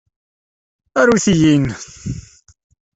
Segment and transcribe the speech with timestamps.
[0.99, 1.65] Arut-iyi-n!